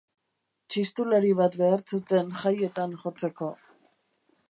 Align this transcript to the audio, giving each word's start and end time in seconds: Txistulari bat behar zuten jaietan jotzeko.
Txistulari 0.75 1.35
bat 1.41 1.59
behar 1.61 1.85
zuten 1.97 2.35
jaietan 2.45 2.99
jotzeko. 3.05 3.53